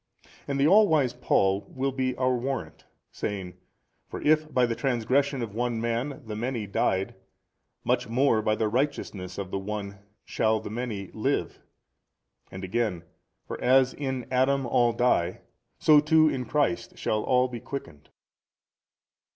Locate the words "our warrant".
2.15-2.85